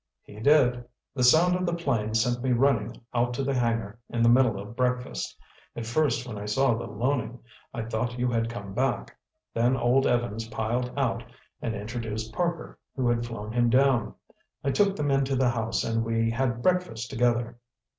[0.23, 0.83] "He did.
[1.13, 4.59] The sound of the plane sent me running out to the hangar in the middle
[4.59, 5.37] of breakfast.
[5.75, 7.37] At first when I saw the Loening,
[7.71, 9.15] I thought you had come back.
[9.53, 11.23] Then old Evans piled out
[11.61, 14.15] and introduced Parker, who had flown him down.
[14.63, 17.59] I took them into the house and we had breakfast together."